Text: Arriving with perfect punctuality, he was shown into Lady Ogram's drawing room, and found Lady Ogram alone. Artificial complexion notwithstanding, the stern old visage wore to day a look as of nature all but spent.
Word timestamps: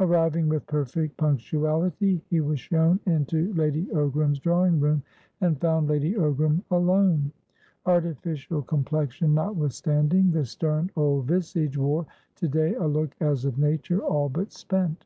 Arriving 0.00 0.48
with 0.48 0.66
perfect 0.66 1.16
punctuality, 1.16 2.20
he 2.30 2.40
was 2.40 2.58
shown 2.58 2.98
into 3.06 3.54
Lady 3.54 3.86
Ogram's 3.94 4.40
drawing 4.40 4.80
room, 4.80 5.04
and 5.40 5.60
found 5.60 5.86
Lady 5.88 6.14
Ogram 6.14 6.60
alone. 6.72 7.30
Artificial 7.86 8.62
complexion 8.62 9.34
notwithstanding, 9.34 10.32
the 10.32 10.44
stern 10.44 10.90
old 10.96 11.26
visage 11.28 11.78
wore 11.78 12.04
to 12.34 12.48
day 12.48 12.74
a 12.74 12.88
look 12.88 13.14
as 13.20 13.44
of 13.44 13.56
nature 13.56 14.00
all 14.00 14.28
but 14.28 14.50
spent. 14.50 15.04